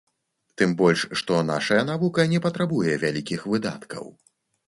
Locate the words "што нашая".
1.21-1.83